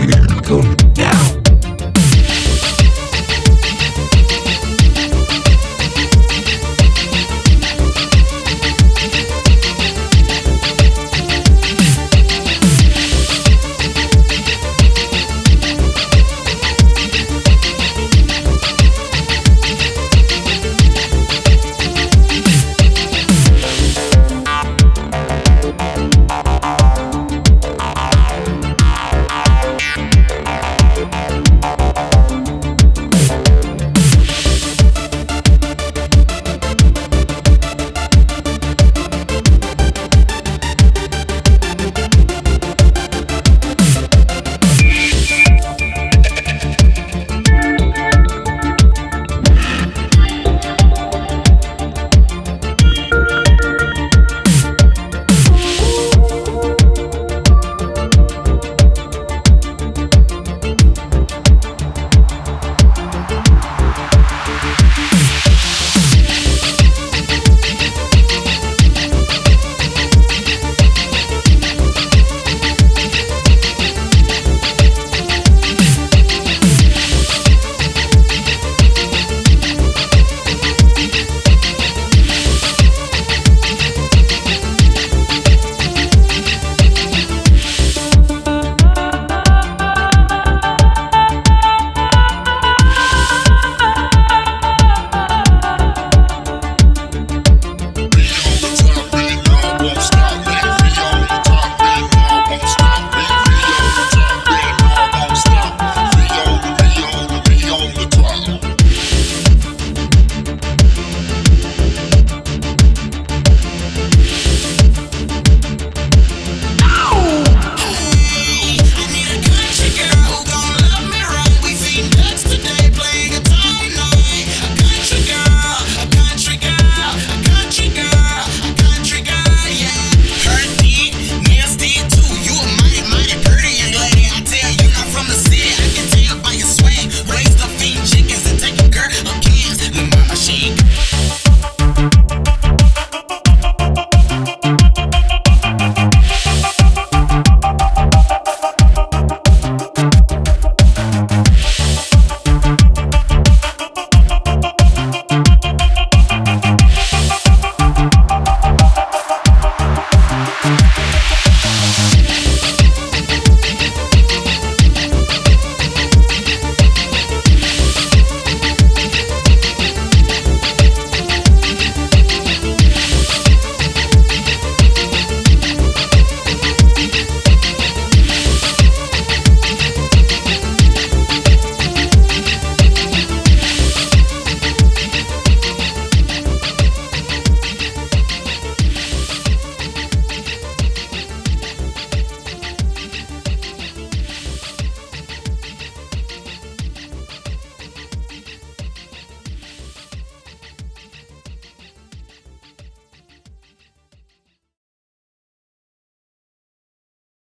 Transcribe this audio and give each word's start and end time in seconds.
Go. 0.00 0.79